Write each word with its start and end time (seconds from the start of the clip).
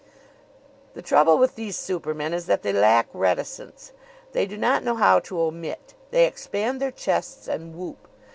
The 0.95 1.03
trouble 1.03 1.37
with 1.37 1.53
these 1.53 1.75
supermen 1.77 2.33
is 2.33 2.47
that 2.47 2.63
they 2.63 2.73
lack 2.73 3.07
reticence. 3.13 3.91
They 4.31 4.47
do 4.47 4.57
not 4.57 4.83
know 4.83 4.95
how 4.95 5.19
to 5.19 5.39
omit. 5.39 5.93
They 6.09 6.25
expand 6.25 6.81
their 6.81 6.89
chests 6.89 7.47
and 7.47 7.75
whoop. 7.75 8.07